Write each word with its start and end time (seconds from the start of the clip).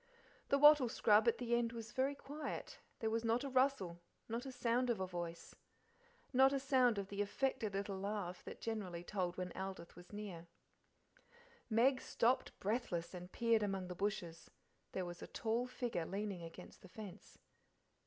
The 0.49 0.57
wattle 0.57 0.89
scrub 0.89 1.27
at 1.27 1.37
the 1.37 1.53
end 1.53 1.73
was 1.73 1.91
very 1.91 2.15
quiet; 2.15 2.79
there 3.01 3.11
was 3.11 3.23
not 3.23 3.43
a 3.43 3.49
rustle, 3.51 4.01
not 4.27 4.47
a 4.47 4.51
sound 4.51 4.89
of 4.89 4.99
a 4.99 5.05
voice, 5.05 5.53
not 6.33 6.51
a 6.51 6.59
sound 6.59 6.97
of 6.97 7.09
the 7.09 7.21
affected 7.21 7.75
little 7.75 7.99
laugh 7.99 8.43
that 8.45 8.59
generally 8.61 9.03
told 9.03 9.37
when 9.37 9.51
Aldith 9.51 9.95
was 9.95 10.11
near. 10.11 10.47
Meg 11.69 12.01
stopped 12.01 12.59
breathless, 12.59 13.13
and 13.13 13.31
peered 13.31 13.61
among 13.61 13.89
the 13.89 13.93
bushes; 13.95 14.49
there 14.91 15.05
was 15.05 15.21
a 15.21 15.27
tall 15.27 15.67
figure 15.67 16.07
leaning 16.07 16.41
against 16.41 16.81
the 16.81 16.89
fence. 16.89 17.37